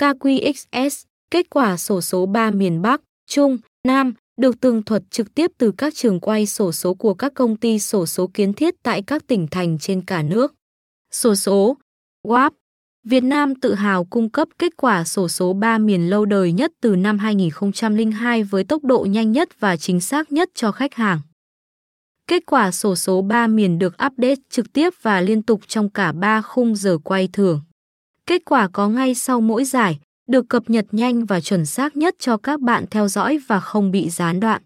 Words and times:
KQXS, 0.00 1.04
kết 1.30 1.50
quả 1.50 1.76
sổ 1.76 2.00
số 2.00 2.26
3 2.26 2.50
miền 2.50 2.82
Bắc, 2.82 3.00
Trung, 3.30 3.58
Nam, 3.86 4.14
được 4.40 4.60
tường 4.60 4.82
thuật 4.82 5.02
trực 5.10 5.34
tiếp 5.34 5.50
từ 5.58 5.72
các 5.72 5.94
trường 5.94 6.20
quay 6.20 6.46
sổ 6.46 6.72
số 6.72 6.94
của 6.94 7.14
các 7.14 7.34
công 7.34 7.56
ty 7.56 7.78
sổ 7.78 8.06
số 8.06 8.30
kiến 8.34 8.52
thiết 8.52 8.74
tại 8.82 9.02
các 9.02 9.26
tỉnh 9.26 9.46
thành 9.50 9.78
trên 9.78 10.02
cả 10.02 10.22
nước. 10.22 10.54
Sổ 11.10 11.34
số 11.34 11.76
WAP 12.26 12.50
Việt 13.04 13.20
Nam 13.20 13.54
tự 13.54 13.74
hào 13.74 14.04
cung 14.04 14.30
cấp 14.30 14.48
kết 14.58 14.76
quả 14.76 15.04
sổ 15.04 15.28
số 15.28 15.52
3 15.52 15.78
miền 15.78 16.10
lâu 16.10 16.24
đời 16.24 16.52
nhất 16.52 16.72
từ 16.80 16.96
năm 16.96 17.18
2002 17.18 18.42
với 18.42 18.64
tốc 18.64 18.84
độ 18.84 19.06
nhanh 19.10 19.32
nhất 19.32 19.60
và 19.60 19.76
chính 19.76 20.00
xác 20.00 20.32
nhất 20.32 20.50
cho 20.54 20.72
khách 20.72 20.94
hàng. 20.94 21.20
Kết 22.26 22.42
quả 22.46 22.70
sổ 22.70 22.96
số 22.96 23.22
3 23.22 23.46
miền 23.46 23.78
được 23.78 23.94
update 24.06 24.40
trực 24.50 24.72
tiếp 24.72 24.90
và 25.02 25.20
liên 25.20 25.42
tục 25.42 25.60
trong 25.66 25.88
cả 25.88 26.12
3 26.12 26.42
khung 26.42 26.76
giờ 26.76 26.98
quay 27.04 27.28
thường. 27.32 27.60
Kết 28.26 28.42
quả 28.44 28.68
có 28.72 28.88
ngay 28.88 29.14
sau 29.14 29.40
mỗi 29.40 29.64
giải, 29.64 29.98
được 30.28 30.48
cập 30.48 30.70
nhật 30.70 30.86
nhanh 30.92 31.24
và 31.24 31.40
chuẩn 31.40 31.66
xác 31.66 31.96
nhất 31.96 32.14
cho 32.18 32.36
các 32.36 32.60
bạn 32.60 32.84
theo 32.90 33.08
dõi 33.08 33.38
và 33.46 33.60
không 33.60 33.90
bị 33.90 34.10
gián 34.10 34.40
đoạn. 34.40 34.62